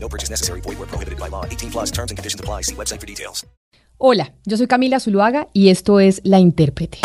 [0.00, 0.60] No purchase necessary.
[0.62, 1.44] Void where prohibited by law.
[1.44, 2.62] 18 plus terms and conditions apply.
[2.62, 3.46] See website for details.
[4.00, 6.98] Hola, yo soy Camila Zuluaga y esto es La Intérprete.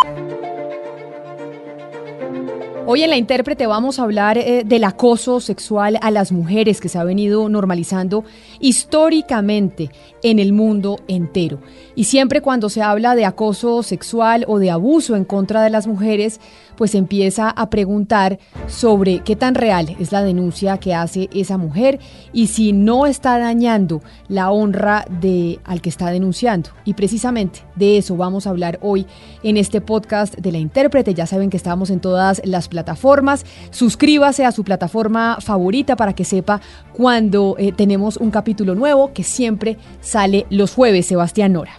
[2.86, 6.90] Hoy en La Intérprete vamos a hablar eh, del acoso sexual a las mujeres que
[6.90, 8.26] se ha venido normalizando
[8.64, 9.92] históricamente
[10.24, 11.60] en el mundo entero.
[11.96, 15.86] Y siempre cuando se habla de acoso sexual o de abuso en contra de las
[15.86, 16.40] mujeres,
[16.78, 22.00] pues empieza a preguntar sobre qué tan real es la denuncia que hace esa mujer
[22.32, 26.70] y si no está dañando la honra de al que está denunciando.
[26.86, 29.06] Y precisamente de eso vamos a hablar hoy
[29.44, 31.14] en este podcast de la intérprete.
[31.14, 33.46] Ya saben que estamos en todas las plataformas.
[33.72, 36.62] Suscríbase a su plataforma favorita para que sepa
[36.94, 41.06] cuando eh, tenemos un capítulo nuevo que siempre sale los jueves.
[41.06, 41.74] Sebastián Nora.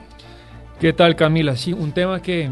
[0.80, 1.56] ¿Qué tal Camila?
[1.56, 2.50] Sí, un tema que,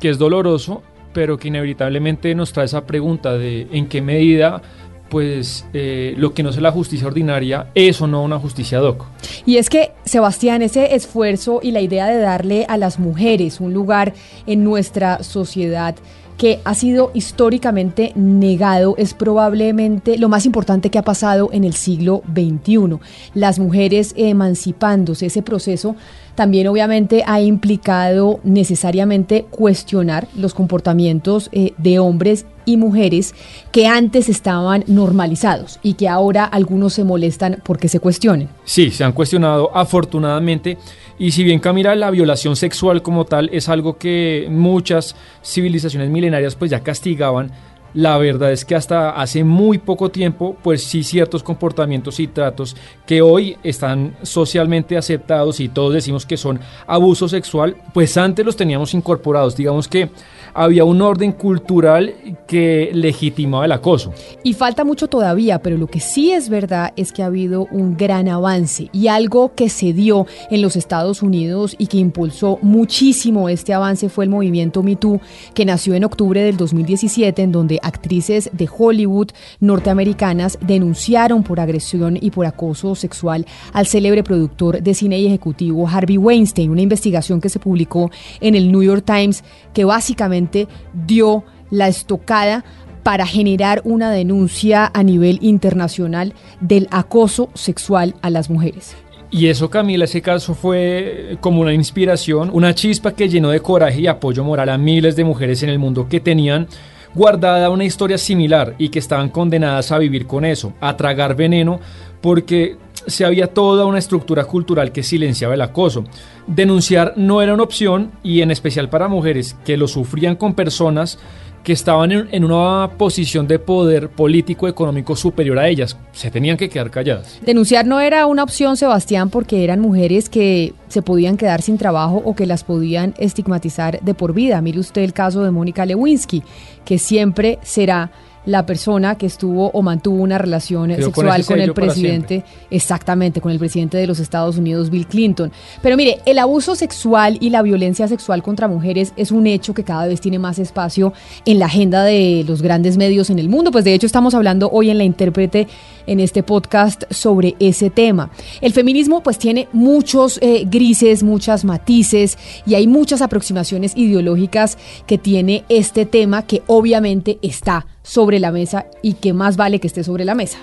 [0.00, 0.82] que es doloroso
[1.14, 4.60] pero que inevitablemente nos trae esa pregunta de en qué medida
[5.08, 9.04] pues eh, lo que no es la justicia ordinaria es o no una justicia doc.
[9.46, 13.72] Y es que, Sebastián, ese esfuerzo y la idea de darle a las mujeres un
[13.72, 14.14] lugar
[14.46, 15.94] en nuestra sociedad
[16.36, 21.74] que ha sido históricamente negado es probablemente lo más importante que ha pasado en el
[21.74, 22.98] siglo XXI.
[23.34, 25.96] Las mujeres emancipándose, ese proceso
[26.34, 33.34] también obviamente ha implicado necesariamente cuestionar los comportamientos eh, de hombres y mujeres
[33.70, 38.48] que antes estaban normalizados y que ahora algunos se molestan porque se cuestionen.
[38.64, 40.78] Sí, se han cuestionado afortunadamente
[41.18, 46.56] y si bien Camila la violación sexual como tal es algo que muchas civilizaciones milenarias
[46.56, 47.52] pues ya castigaban,
[47.94, 52.76] la verdad es que hasta hace muy poco tiempo, pues sí ciertos comportamientos y tratos
[53.06, 58.56] que hoy están socialmente aceptados y todos decimos que son abuso sexual, pues antes los
[58.56, 59.56] teníamos incorporados.
[59.56, 60.10] Digamos que
[60.54, 62.14] había un orden cultural
[62.46, 64.12] que legitimaba el acoso.
[64.42, 67.96] Y falta mucho todavía, pero lo que sí es verdad es que ha habido un
[67.96, 73.48] gran avance y algo que se dio en los Estados Unidos y que impulsó muchísimo
[73.48, 75.20] este avance fue el movimiento Me Too,
[75.54, 79.28] que nació en octubre del 2017, en donde actrices de Hollywood
[79.60, 85.88] norteamericanas denunciaron por agresión y por acoso sexual al célebre productor de cine y ejecutivo
[85.88, 90.68] Harvey Weinstein, una investigación que se publicó en el New York Times que básicamente
[91.06, 92.64] dio la estocada
[93.02, 98.96] para generar una denuncia a nivel internacional del acoso sexual a las mujeres.
[99.30, 104.00] Y eso, Camila, ese caso fue como una inspiración, una chispa que llenó de coraje
[104.00, 106.68] y apoyo moral a miles de mujeres en el mundo que tenían
[107.14, 111.80] guardada una historia similar y que estaban condenadas a vivir con eso, a tragar veneno,
[112.20, 112.76] porque
[113.06, 116.04] se había toda una estructura cultural que silenciaba el acoso.
[116.46, 121.18] Denunciar no era una opción y en especial para mujeres que lo sufrían con personas
[121.64, 125.96] que estaban en, una posición de poder político económico superior a ellas.
[126.12, 127.40] Se tenían que quedar calladas.
[127.40, 132.22] Denunciar no era una opción, Sebastián, porque eran mujeres que se podían quedar sin trabajo
[132.22, 134.60] o que las podían estigmatizar de por vida.
[134.60, 136.42] Mire usted el caso de Mónica Lewinsky,
[136.84, 138.12] que siempre será
[138.46, 143.58] la persona que estuvo o mantuvo una relación sexual con, el presidente, exactamente, con el
[143.58, 145.50] presidente de los Estados Unidos, Bill Clinton.
[145.82, 149.84] Pero mire, el abuso sexual y la violencia sexual contra mujeres es un hecho que
[149.84, 151.12] cada vez tiene más espacio
[151.44, 153.70] en la agenda de los grandes medios en el mundo.
[153.70, 155.68] Pues de hecho estamos hablando hoy en la intérprete
[156.06, 158.30] en este podcast sobre ese tema.
[158.60, 165.18] El feminismo pues tiene muchos eh, grises, muchas matices y hay muchas aproximaciones ideológicas que
[165.18, 170.04] tiene este tema que obviamente está sobre la mesa y que más vale que esté
[170.04, 170.58] sobre la mesa.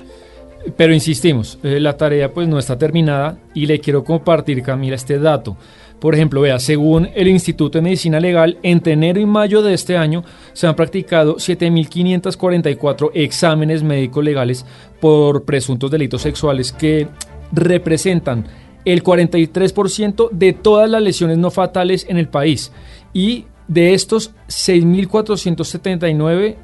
[0.78, 5.20] Pero insistimos, eh, la tarea pues no está terminada y le quiero compartir, Camila, este
[5.20, 5.58] dato.
[6.00, 9.98] Por ejemplo, vea, según el Instituto de Medicina Legal, entre enero y mayo de este
[9.98, 10.24] año
[10.54, 14.66] se han practicado 7.544 exámenes médicos legales
[15.00, 17.08] por presuntos delitos sexuales que
[17.52, 18.46] representan
[18.86, 22.72] el 43% de todas las lesiones no fatales en el país
[23.14, 26.58] y de estos, 6.479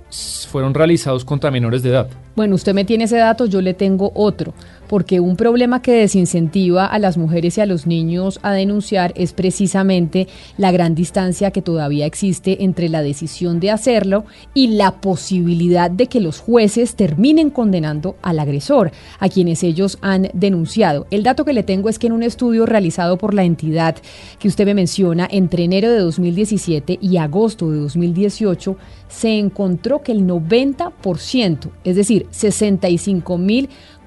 [0.49, 2.09] fueron realizados contra menores de edad.
[2.35, 4.53] Bueno, usted me tiene ese dato, yo le tengo otro.
[4.87, 9.33] Porque un problema que desincentiva a las mujeres y a los niños a denunciar es
[9.33, 15.91] precisamente la gran distancia que todavía existe entre la decisión de hacerlo y la posibilidad
[15.91, 21.07] de que los jueces terminen condenando al agresor, a quienes ellos han denunciado.
[21.11, 23.95] El dato que le tengo es que en un estudio realizado por la entidad
[24.39, 30.11] que usted me menciona entre enero de 2017 y agosto de 2018, se encontró que
[30.11, 32.27] el 90%, es decir,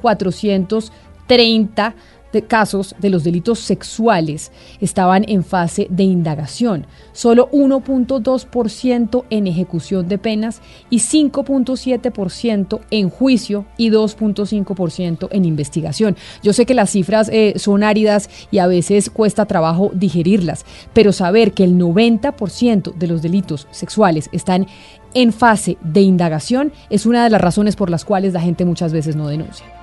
[0.01, 1.95] 65.430
[2.33, 10.09] de casos de los delitos sexuales estaban en fase de indagación, solo 1.2% en ejecución
[10.09, 10.61] de penas
[10.91, 16.17] y 5.7% en juicio y 2.5% en investigación.
[16.43, 21.13] Yo sé que las cifras eh, son áridas y a veces cuesta trabajo digerirlas, pero
[21.13, 24.67] saber que el 90% de los delitos sexuales están
[25.13, 28.93] en fase de indagación es una de las razones por las cuales la gente muchas
[28.93, 29.80] veces no denuncia.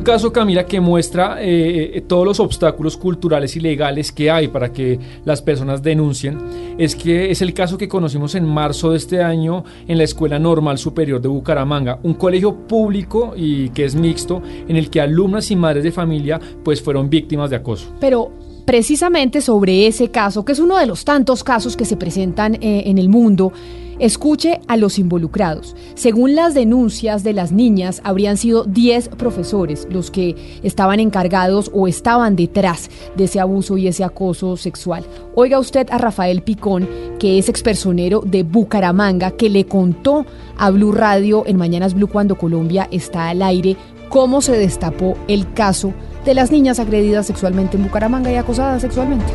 [0.00, 4.48] Un caso, Camila, que muestra eh, eh, todos los obstáculos culturales y legales que hay
[4.48, 6.38] para que las personas denuncien,
[6.78, 10.38] es que es el caso que conocimos en marzo de este año en la Escuela
[10.38, 15.50] Normal Superior de Bucaramanga, un colegio público y que es mixto, en el que alumnas
[15.50, 17.92] y madres de familia pues fueron víctimas de acoso.
[18.00, 18.30] Pero
[18.64, 22.84] precisamente sobre ese caso, que es uno de los tantos casos que se presentan eh,
[22.86, 23.52] en el mundo,
[24.00, 25.76] escuche a los involucrados.
[25.94, 31.86] Según las denuncias de las niñas, habrían sido 10 profesores los que estaban encargados o
[31.86, 35.04] estaban detrás de ese abuso y ese acoso sexual.
[35.34, 36.88] Oiga usted a Rafael Picón,
[37.18, 40.26] que es expersonero de Bucaramanga, que le contó
[40.56, 43.76] a Blue Radio en Mañanas Blue cuando Colombia está al aire
[44.08, 45.94] cómo se destapó el caso
[46.24, 49.32] de las niñas agredidas sexualmente en Bucaramanga y acosadas sexualmente.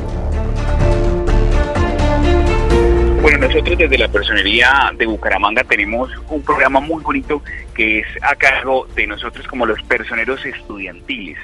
[3.26, 7.42] Bueno, nosotros desde la personería de Bucaramanga tenemos un programa muy bonito
[7.74, 11.40] que es a cargo de nosotros como los personeros estudiantiles.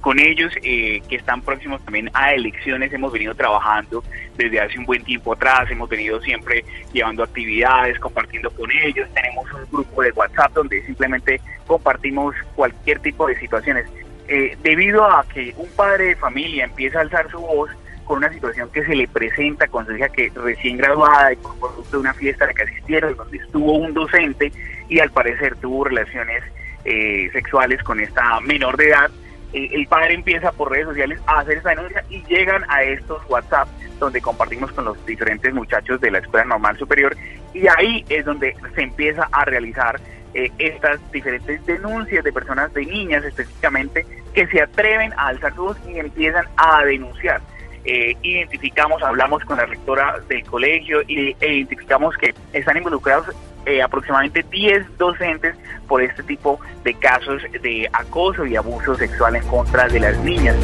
[0.00, 4.04] Con ellos, eh, que están próximos también a elecciones, hemos venido trabajando
[4.36, 9.52] desde hace un buen tiempo atrás, hemos venido siempre llevando actividades, compartiendo con ellos, tenemos
[9.52, 13.86] un grupo de WhatsApp donde simplemente compartimos cualquier tipo de situaciones.
[14.28, 17.70] Eh, debido a que un padre de familia empieza a alzar su voz
[18.06, 21.58] con una situación que se le presenta con su hija que recién graduada y por
[21.58, 24.52] producto de una fiesta a la que asistieron, donde estuvo un docente
[24.88, 26.42] y al parecer tuvo relaciones
[26.84, 29.10] eh, sexuales con esta menor de edad,
[29.52, 33.22] eh, el padre empieza por redes sociales a hacer esa denuncia y llegan a estos
[33.28, 33.68] WhatsApp
[33.98, 37.16] donde compartimos con los diferentes muchachos de la Escuela Normal Superior
[37.52, 40.00] y ahí es donde se empieza a realizar
[40.34, 45.74] eh, estas diferentes denuncias de personas, de niñas específicamente, que se atreven a alzar su
[45.88, 47.40] y empiezan a denunciar.
[47.86, 53.26] Eh, identificamos, hablamos con la rectora del colegio y, e identificamos que están involucrados
[53.64, 55.54] eh, aproximadamente 10 docentes
[55.88, 60.56] por este tipo de casos de acoso y abuso sexual en contra de las niñas.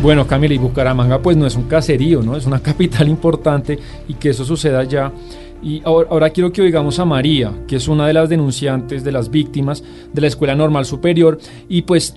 [0.00, 2.36] Bueno, Camila, y Bucaramanga pues no es un caserío, ¿no?
[2.36, 5.12] Es una capital importante y que eso suceda ya
[5.62, 9.30] y ahora, quiero que oigamos a María, que es una de las denunciantes, de las
[9.30, 9.82] víctimas
[10.12, 11.38] de la Escuela Normal Superior.
[11.68, 12.14] Y pues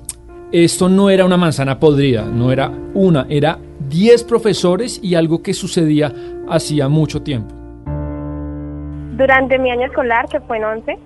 [0.52, 3.58] esto no era una manzana podrida, no era una, era
[3.88, 6.12] 10 profesores y algo que sucedía
[6.50, 7.56] hacía mucho tiempo.
[9.16, 11.00] Durante mi año escolar, que fue en 11,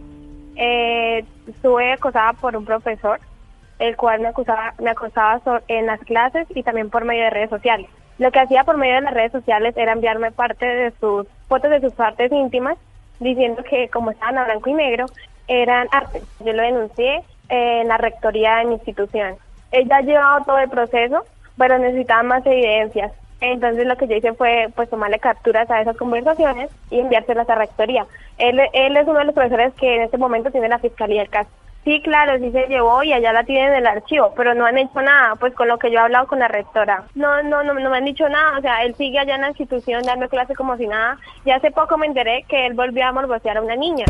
[0.56, 3.20] eh, estuve acosada por un profesor,
[3.78, 7.50] el cual me acusaba, me acosaba en las clases y también por medio de redes
[7.50, 7.88] sociales.
[8.18, 11.70] Lo que hacía por medio de las redes sociales era enviarme parte de sus fotos
[11.70, 12.78] de sus partes íntimas,
[13.20, 15.06] diciendo que como estaban a blanco y negro,
[15.48, 16.22] eran arte.
[16.44, 19.36] Yo lo denuncié en la rectoría de mi institución.
[19.72, 21.24] Ella ha llevado todo el proceso,
[21.58, 23.12] pero necesitaba más evidencias.
[23.42, 27.56] Entonces lo que yo hice fue pues tomarle capturas a esas conversaciones y enviárselas a
[27.56, 28.06] rectoría.
[28.38, 31.30] Él, él es uno de los profesores que en este momento tiene la fiscalía del
[31.30, 31.50] caso.
[31.86, 34.80] Sí, claro, sí se llevó y allá la tienen en el archivo, pero no han
[34.80, 37.04] hecho nada, pues con lo que yo he hablado con la rectora.
[37.14, 39.50] No, no, no, no me han dicho nada, o sea, él sigue allá en la
[39.50, 41.20] institución dando clase como si nada.
[41.46, 44.06] Y hace poco me enteré que él volvió a morbosear a una niña.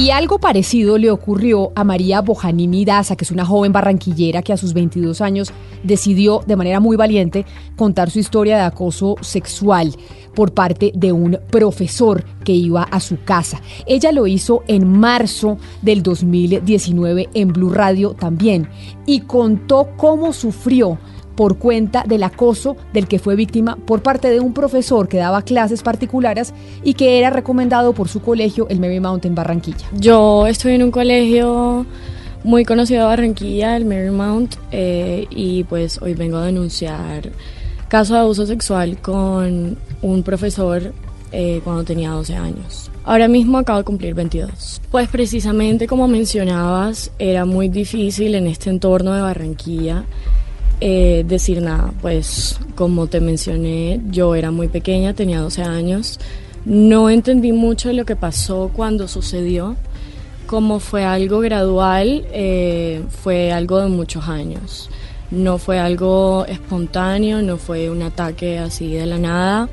[0.00, 4.54] Y algo parecido le ocurrió a María Bojanini Daza, que es una joven barranquillera que
[4.54, 5.52] a sus 22 años
[5.82, 7.44] decidió de manera muy valiente
[7.76, 9.94] contar su historia de acoso sexual
[10.34, 13.60] por parte de un profesor que iba a su casa.
[13.84, 18.70] Ella lo hizo en marzo del 2019 en Blue Radio también
[19.04, 20.98] y contó cómo sufrió
[21.40, 25.40] por cuenta del acoso del que fue víctima por parte de un profesor que daba
[25.40, 26.52] clases particulares
[26.84, 29.86] y que era recomendado por su colegio, el Mary Mountain Barranquilla.
[29.98, 31.86] Yo estoy en un colegio
[32.44, 37.30] muy conocido de Barranquilla, el Marymount, eh, y pues hoy vengo a denunciar
[37.88, 40.92] caso de abuso sexual con un profesor
[41.32, 42.90] eh, cuando tenía 12 años.
[43.02, 44.82] Ahora mismo acabo de cumplir 22.
[44.90, 50.04] Pues precisamente como mencionabas, era muy difícil en este entorno de Barranquilla
[50.80, 51.92] eh, decir nada.
[52.00, 56.18] Pues como te mencioné, yo era muy pequeña, tenía 12 años.
[56.64, 59.76] No entendí mucho de lo que pasó cuando sucedió.
[60.46, 64.90] Como fue algo gradual, eh, fue algo de muchos años.
[65.30, 69.68] No fue algo espontáneo, no fue un ataque así de la nada.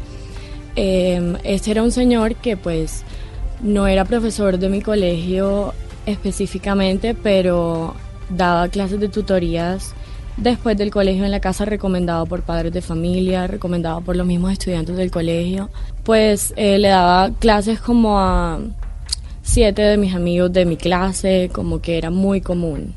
[0.75, 3.03] Eh, este era un señor que pues
[3.63, 5.73] no era profesor de mi colegio
[6.05, 7.95] específicamente, pero
[8.29, 9.95] daba clases de tutorías
[10.37, 14.53] después del colegio en la casa recomendado por padres de familia, recomendado por los mismos
[14.53, 15.69] estudiantes del colegio.
[16.03, 18.59] Pues eh, le daba clases como a
[19.41, 22.93] siete de mis amigos de mi clase, como que era muy común.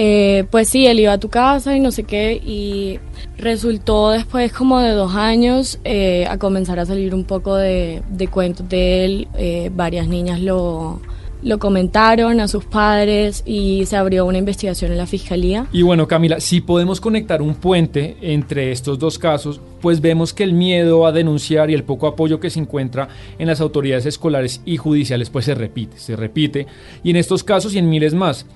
[0.00, 3.00] Eh, pues sí, él iba a tu casa y no sé qué, y
[3.36, 8.68] resultó después como de dos años eh, a comenzar a salir un poco de, cuentos
[8.68, 9.28] de él.
[9.72, 11.00] Varias niñas lo,
[11.42, 15.66] lo comentaron a sus padres y se abrió una investigación en la fiscalía.
[15.72, 20.44] Y bueno, Camila, si podemos conectar un puente entre estos dos casos, pues vemos que
[20.44, 24.60] el miedo a denunciar y el poco apoyo que se encuentra en las autoridades escolares
[24.64, 26.66] y judiciales pues se repite, se repite,
[27.02, 28.46] y en estos casos y en miles más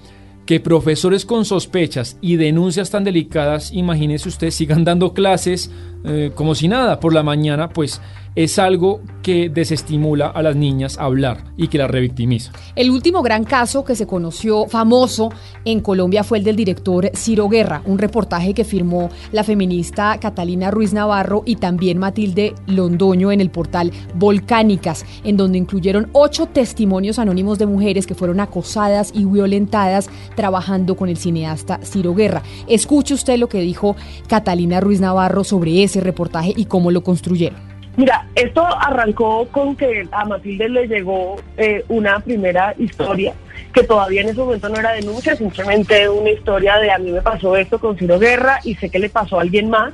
[0.47, 5.71] que profesores con sospechas y denuncias tan delicadas, imagínese usted, sigan dando clases
[6.05, 8.01] eh, como si nada por la mañana, pues
[8.35, 12.53] es algo que desestimula a las niñas a hablar y que las revictimiza.
[12.75, 15.31] El último gran caso que se conoció famoso
[15.65, 20.71] en Colombia fue el del director Ciro Guerra, un reportaje que firmó la feminista Catalina
[20.71, 27.19] Ruiz Navarro y también Matilde Londoño en el portal Volcánicas, en donde incluyeron ocho testimonios
[27.19, 32.43] anónimos de mujeres que fueron acosadas y violentadas trabajando con el cineasta Ciro Guerra.
[32.67, 33.95] Escuche usted lo que dijo
[34.27, 37.59] Catalina Ruiz Navarro sobre ese reportaje y cómo lo construyeron.
[37.97, 43.35] Mira, esto arrancó con que a Matilde le llegó eh, una primera historia
[43.75, 47.21] que todavía en ese momento no era denuncia, simplemente una historia de a mí me
[47.21, 49.93] pasó esto con Ciro Guerra y sé que le pasó a alguien más,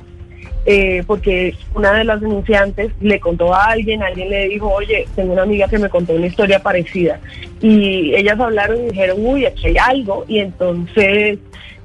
[0.65, 5.33] eh, porque una de las denunciantes le contó a alguien, alguien le dijo, oye, tengo
[5.33, 7.19] una amiga que me contó una historia parecida.
[7.61, 11.37] Y ellas hablaron y dijeron, uy, aquí hay algo, y entonces...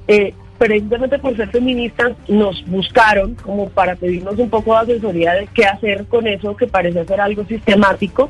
[0.07, 5.47] Eh, precisamente por ser feministas, nos buscaron como para pedirnos un poco de asesoría de
[5.53, 8.29] qué hacer con eso que parece ser algo sistemático.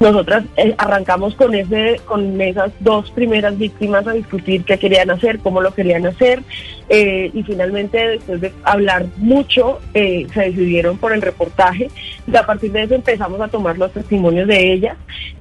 [0.00, 5.38] Nosotras eh, arrancamos con ese, con esas dos primeras víctimas a discutir qué querían hacer,
[5.40, 6.42] cómo lo querían hacer,
[6.88, 11.90] eh, y finalmente después de hablar mucho eh, se decidieron por el reportaje
[12.26, 14.96] y a partir de eso empezamos a tomar los testimonios de ellas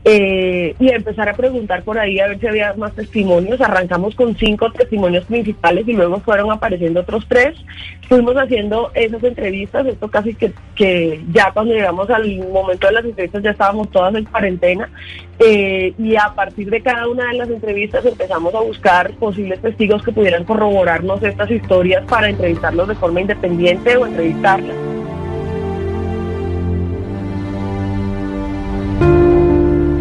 [0.08, 3.60] y a empezar a preguntar por ahí a ver si había más testimonios.
[3.60, 7.55] Arrancamos con cinco testimonios principales y luego fueron apareciendo otros tres.
[8.10, 13.05] Fuimos haciendo esas entrevistas, esto casi que, que ya cuando llegamos al momento de las
[13.05, 14.89] entrevistas ya estábamos todas en cuarentena
[15.39, 20.03] eh, y a partir de cada una de las entrevistas empezamos a buscar posibles testigos
[20.03, 24.85] que pudieran corroborarnos estas historias para entrevistarlos de forma independiente o entrevistarlas.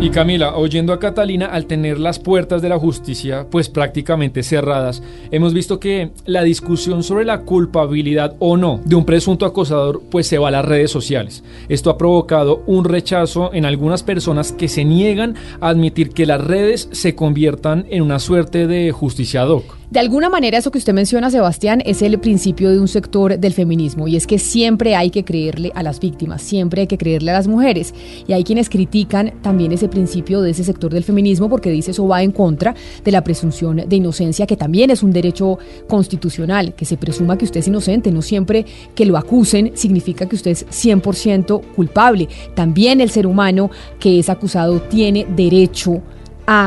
[0.05, 5.03] Y Camila, oyendo a Catalina, al tener las puertas de la justicia pues prácticamente cerradas,
[5.31, 10.27] hemos visto que la discusión sobre la culpabilidad o no de un presunto acosador pues
[10.27, 11.43] se va a las redes sociales.
[11.71, 16.45] Esto ha provocado un rechazo en algunas personas que se niegan a admitir que las
[16.45, 19.75] redes se conviertan en una suerte de justicia ad hoc.
[19.95, 23.53] De alguna manera eso que usted menciona, Sebastián, es el principio de un sector del
[23.53, 27.31] feminismo y es que siempre hay que creerle a las víctimas, siempre hay que creerle
[27.31, 27.95] a las mujeres.
[28.27, 32.09] Y hay quienes critican también ese principio de ese sector del feminismo porque dice eso
[32.09, 32.75] va en contra
[33.05, 37.45] de la presunción de inocencia, que también es un derecho constitucional, que se presuma que
[37.45, 42.29] usted es inocente, no siempre que lo acusen significa que usted es 100% culpable.
[42.57, 43.71] También el ser humano
[44.01, 46.24] que es acusado tiene derecho a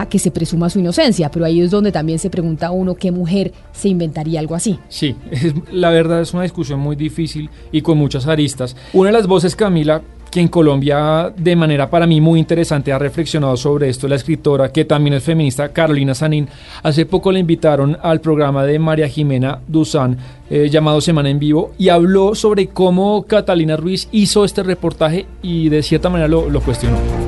[0.09, 3.53] que se presuma su inocencia, pero ahí es donde también se pregunta uno qué mujer
[3.71, 4.79] se inventaría algo así.
[4.89, 5.15] Sí,
[5.71, 8.75] la verdad es una discusión muy difícil y con muchas aristas.
[8.93, 12.99] Una de las voces, Camila, que en Colombia de manera para mí muy interesante ha
[12.99, 16.47] reflexionado sobre esto, la escritora que también es feminista, Carolina Sanín.
[16.83, 20.17] Hace poco le invitaron al programa de María Jimena Duzán
[20.49, 25.69] eh, llamado Semana en Vivo y habló sobre cómo Catalina Ruiz hizo este reportaje y
[25.69, 27.26] de cierta manera lo cuestionó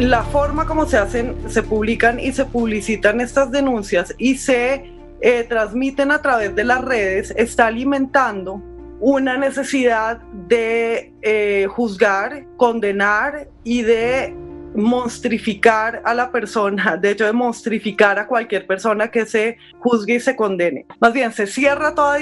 [0.00, 4.90] la forma como se hacen, se publican y se publicitan estas denuncias y se
[5.20, 8.62] eh, transmiten a través de las redes está alimentando
[9.00, 14.34] una necesidad de eh, juzgar, condenar y de
[14.74, 20.20] monstrificar a la persona, de hecho de monstrificar a cualquier persona que se juzgue y
[20.20, 20.86] se condene.
[21.00, 22.18] Más bien, se cierra toda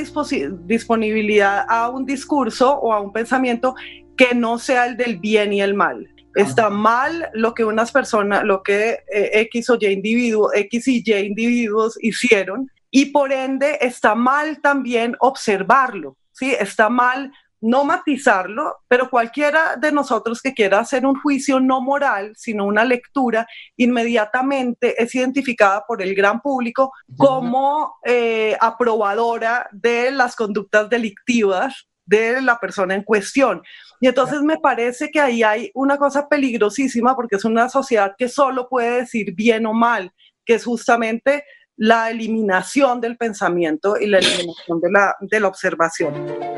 [0.65, 3.75] disponibilidad a un discurso o a un pensamiento
[4.17, 6.09] que no sea el del bien y el mal.
[6.39, 11.03] Está mal lo que unas personas, lo que eh, X o Y individuos, X y
[11.05, 16.55] Y individuos hicieron, y por ende está mal también observarlo, ¿sí?
[16.59, 22.33] Está mal no matizarlo, pero cualquiera de nosotros que quiera hacer un juicio no moral,
[22.37, 30.37] sino una lectura, inmediatamente es identificada por el gran público como eh, aprobadora de las
[30.37, 33.63] conductas delictivas de la persona en cuestión.
[34.01, 38.29] Y entonces me parece que ahí hay una cosa peligrosísima porque es una sociedad que
[38.29, 40.13] solo puede decir bien o mal,
[40.45, 41.45] que es justamente
[41.77, 46.58] la eliminación del pensamiento y la eliminación de la, de la observación.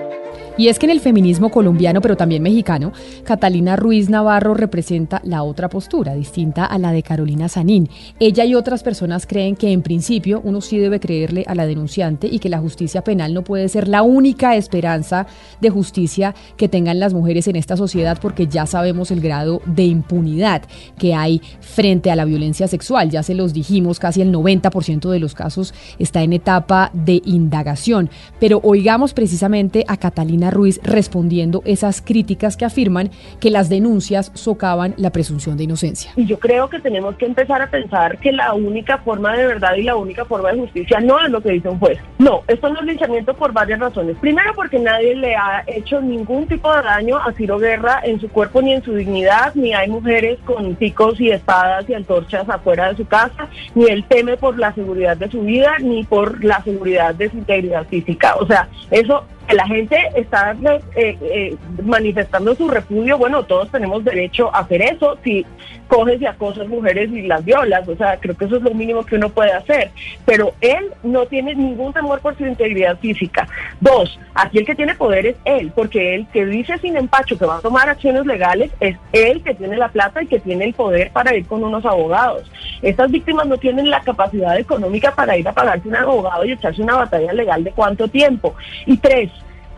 [0.60, 2.92] Y es que en el feminismo colombiano, pero también mexicano,
[3.24, 7.88] Catalina Ruiz Navarro representa la otra postura, distinta a la de Carolina Sanín.
[8.18, 12.26] Ella y otras personas creen que en principio uno sí debe creerle a la denunciante
[12.30, 15.26] y que la justicia penal no puede ser la única esperanza
[15.62, 19.84] de justicia que tengan las mujeres en esta sociedad porque ya sabemos el grado de
[19.84, 20.64] impunidad
[20.98, 23.08] que hay frente a la violencia sexual.
[23.08, 28.10] Ya se los dijimos, casi el 90% de los casos está en etapa de indagación.
[28.38, 34.94] Pero oigamos precisamente a Catalina Ruiz respondiendo esas críticas que afirman que las denuncias socavan
[34.96, 36.12] la presunción de inocencia.
[36.16, 39.74] Y yo creo que tenemos que empezar a pensar que la única forma de verdad
[39.76, 41.98] y la única forma de justicia no es lo que dice un juez.
[42.18, 44.16] No, esto no es linchamiento por varias razones.
[44.20, 48.28] Primero porque nadie le ha hecho ningún tipo de daño a Ciro Guerra en su
[48.28, 52.88] cuerpo ni en su dignidad, ni hay mujeres con picos y espadas y antorchas afuera
[52.88, 56.62] de su casa, ni él teme por la seguridad de su vida, ni por la
[56.62, 58.34] seguridad de su integridad física.
[58.36, 60.56] O sea, eso la gente está
[60.96, 65.44] eh, eh, manifestando su repudio, bueno, todos tenemos derecho a hacer eso, si
[65.88, 69.04] coges y acosas mujeres y las violas, o sea, creo que eso es lo mínimo
[69.04, 69.90] que uno puede hacer,
[70.24, 73.48] pero él no tiene ningún temor por su integridad física.
[73.80, 77.44] Dos, aquí el que tiene poder es él, porque él que dice sin empacho que
[77.44, 80.74] va a tomar acciones legales es él que tiene la plata y que tiene el
[80.74, 82.50] poder para ir con unos abogados.
[82.82, 86.82] Estas víctimas no tienen la capacidad económica para ir a pagarse un abogado y echarse
[86.82, 88.54] una batalla legal de cuánto tiempo.
[88.86, 89.30] Y tres,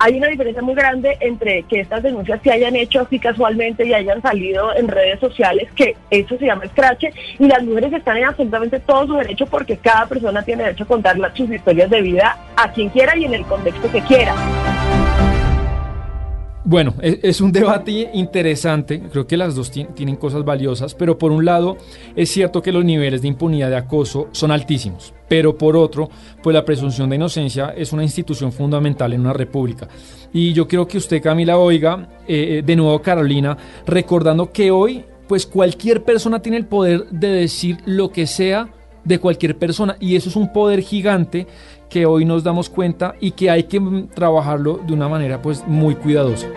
[0.03, 3.95] hay una diferencia muy grande entre que estas denuncias se hayan hecho así casualmente y
[3.95, 8.25] hayan salido en redes sociales, que eso se llama escrache, y las mujeres están en
[8.25, 12.37] absolutamente todo su derecho porque cada persona tiene derecho a contar sus historias de vida
[12.57, 14.35] a quien quiera y en el contexto que quiera.
[16.73, 21.31] Bueno, e, es un debate interesante, creo que las dos tienen cosas valiosas, pero por
[21.31, 21.77] un lado
[22.17, 26.09] es cierto que los niveles de impunidad de acoso son altísimos, pero por otro,
[26.43, 29.87] pues la presunción de inocencia es una institución fundamental en una república.
[30.33, 33.55] Y yo quiero que usted, Camila, oiga, eh, eh, de nuevo Carolina,
[33.87, 38.71] recordando que hoy, pues cualquier persona tiene el poder de decir lo que sea
[39.05, 41.47] de cualquier persona y eso es un poder gigante
[41.93, 43.79] que hoy nos damos cuenta y que hay que
[44.15, 46.49] trabajarlo de una manera pues muy cuidadosa.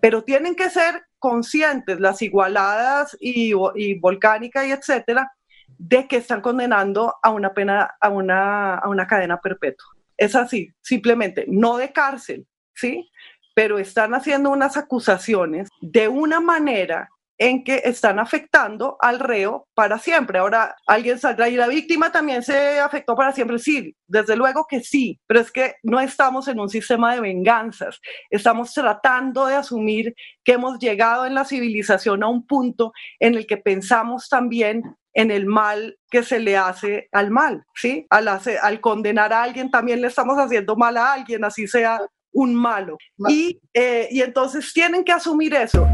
[0.00, 5.30] Pero tienen que ser conscientes las igualadas y, y volcánica y etcétera
[5.76, 9.88] de que están condenando a una pena, a una, a una cadena perpetua.
[10.16, 13.10] Es así, simplemente, no de cárcel, ¿sí?
[13.54, 19.98] Pero están haciendo unas acusaciones de una manera en que están afectando al reo para
[19.98, 20.38] siempre.
[20.38, 23.58] Ahora, alguien saldrá y la víctima también se afectó para siempre.
[23.58, 28.00] Sí, desde luego que sí, pero es que no estamos en un sistema de venganzas.
[28.30, 33.46] Estamos tratando de asumir que hemos llegado en la civilización a un punto en el
[33.46, 38.06] que pensamos también en el mal que se le hace al mal, ¿sí?
[38.10, 42.00] Al, al condenar a alguien también le estamos haciendo mal a alguien, así sea
[42.32, 42.98] un malo.
[43.28, 45.86] Y, eh, y entonces tienen que asumir eso.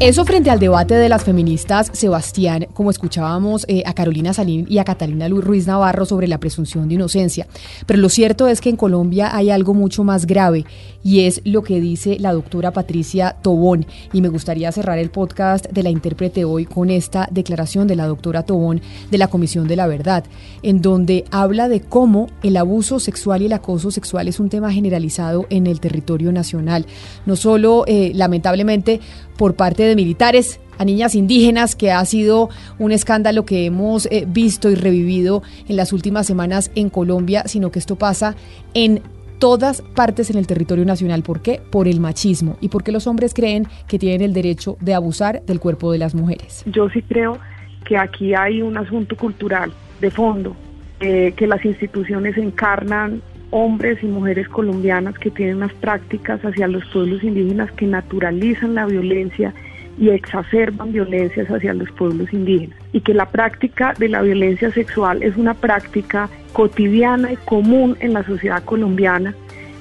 [0.00, 4.78] Eso frente al debate de las feministas, Sebastián, como escuchábamos eh, a Carolina Salín y
[4.78, 7.46] a Catalina Ruiz Navarro sobre la presunción de inocencia.
[7.86, 10.64] Pero lo cierto es que en Colombia hay algo mucho más grave
[11.04, 13.86] y es lo que dice la doctora Patricia Tobón.
[14.12, 18.08] Y me gustaría cerrar el podcast de la intérprete hoy con esta declaración de la
[18.08, 20.24] doctora Tobón de la Comisión de la Verdad,
[20.64, 24.72] en donde habla de cómo el abuso sexual y el acoso sexual es un tema
[24.72, 26.84] generalizado en el territorio nacional.
[27.26, 29.00] No solo, eh, lamentablemente,
[29.36, 34.24] por parte de militares a niñas indígenas, que ha sido un escándalo que hemos eh,
[34.26, 38.34] visto y revivido en las últimas semanas en Colombia, sino que esto pasa
[38.74, 39.02] en
[39.38, 41.22] todas partes en el territorio nacional.
[41.22, 41.60] ¿Por qué?
[41.70, 45.60] Por el machismo y porque los hombres creen que tienen el derecho de abusar del
[45.60, 46.62] cuerpo de las mujeres.
[46.66, 47.38] Yo sí creo
[47.84, 50.56] que aquí hay un asunto cultural de fondo,
[51.00, 53.22] eh, que las instituciones encarnan
[53.56, 58.84] hombres y mujeres colombianas que tienen unas prácticas hacia los pueblos indígenas que naturalizan la
[58.84, 59.54] violencia
[59.96, 62.76] y exacerban violencias hacia los pueblos indígenas.
[62.92, 68.14] Y que la práctica de la violencia sexual es una práctica cotidiana y común en
[68.14, 69.36] la sociedad colombiana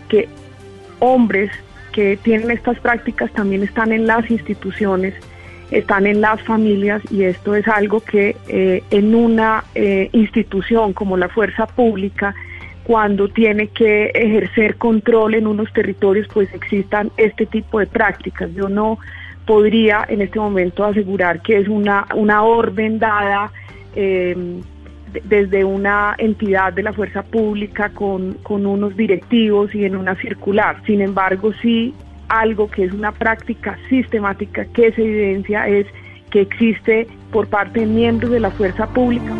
[0.07, 0.29] que
[0.99, 1.49] hombres
[1.93, 5.15] que tienen estas prácticas también están en las instituciones,
[5.71, 11.17] están en las familias y esto es algo que eh, en una eh, institución como
[11.17, 12.35] la fuerza pública,
[12.83, 18.53] cuando tiene que ejercer control en unos territorios, pues existan este tipo de prácticas.
[18.53, 18.99] Yo no
[19.45, 22.05] podría en este momento asegurar que es una,
[22.43, 23.51] orden dada
[23.95, 24.61] eh,
[25.25, 30.81] desde una entidad de la fuerza pública con unos directivos y en una circular.
[30.85, 31.93] Sin embargo, sí
[32.29, 35.85] algo que es una práctica sistemática que se evidencia es
[36.31, 39.33] que existe por parte de miembros de la fuerza pública.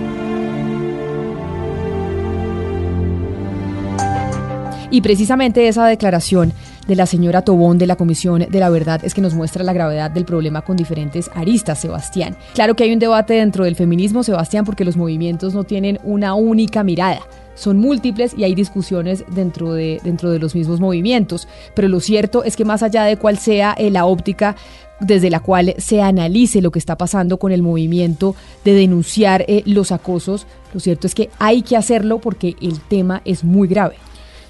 [4.94, 6.54] Y precisamente esa declaración
[6.88, 9.74] de la señora Tobón de la Comisión de la Verdad es que nos muestra la
[9.74, 12.38] gravedad del problema con diferentes aristas, Sebastián.
[12.54, 16.36] Claro que hay un debate dentro del feminismo, Sebastián, porque los movimientos no tienen una
[16.36, 17.22] única mirada
[17.56, 21.48] son múltiples y hay discusiones dentro de, dentro de los mismos movimientos.
[21.76, 24.56] Pero lo cierto es que más allá de cuál sea eh, la óptica
[25.00, 29.62] desde la cual se analice lo que está pasando con el movimiento de denunciar eh,
[29.68, 33.98] los acosos, lo cierto es que hay que hacerlo porque el tema es muy grave.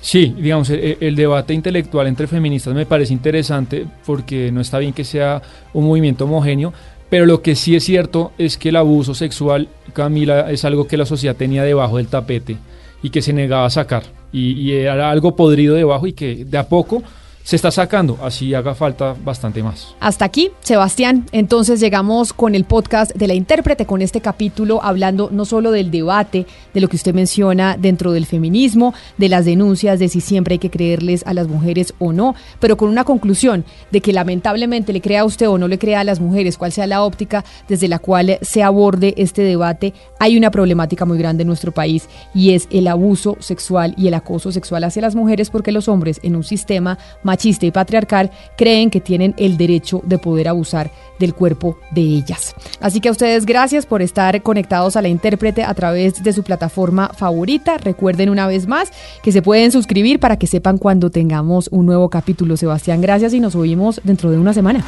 [0.03, 4.91] Sí, digamos, el, el, debate intelectual entre feministas me parece interesante porque no está bien
[4.91, 6.73] que sea un movimiento homogéneo,
[7.09, 10.97] pero lo que sí es cierto es que el abuso sexual, Camila, es algo que
[10.97, 12.57] la sociedad tenía debajo del tapete
[13.01, 14.03] y que se negaba a sacar.
[14.33, 17.01] Y, y, era algo podrido debajo y que de a poco
[17.43, 19.95] se está sacando, así haga falta bastante más.
[19.99, 21.25] Hasta aquí, Sebastián.
[21.33, 25.91] Entonces llegamos con el podcast de la intérprete, con este capítulo hablando no solo del
[25.91, 30.53] debate, de lo que usted menciona dentro del feminismo, de las denuncias, de si siempre
[30.53, 34.93] hay que creerles a las mujeres o no, pero con una conclusión de que lamentablemente
[34.93, 37.43] le crea a usted o no le crea a las mujeres, cuál sea la óptica
[37.67, 42.07] desde la cual se aborde este debate, hay una problemática muy grande en nuestro país
[42.33, 46.21] y es el abuso sexual y el acoso sexual hacia las mujeres porque los hombres
[46.23, 46.97] en un sistema
[47.33, 52.53] machista y patriarcal creen que tienen el derecho de poder abusar del cuerpo de ellas.
[52.79, 56.43] Así que a ustedes gracias por estar conectados a la intérprete a través de su
[56.43, 57.79] plataforma favorita.
[57.79, 58.91] Recuerden una vez más
[59.23, 62.55] que se pueden suscribir para que sepan cuando tengamos un nuevo capítulo.
[62.55, 64.83] Sebastián, gracias y nos oímos dentro de una semana.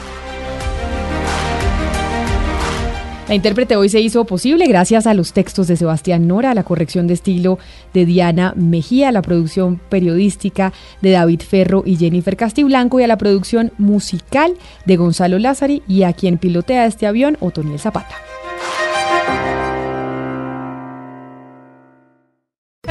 [3.27, 6.63] La intérprete hoy se hizo posible gracias a los textos de Sebastián Nora, a la
[6.63, 7.57] corrección de estilo
[7.91, 13.07] de Diana Mejía, a la producción periodística de David Ferro y Jennifer Castiblanco y a
[13.07, 14.53] la producción musical
[14.85, 18.15] de Gonzalo Lázari y a quien pilotea este avión, Otoniel Zapata.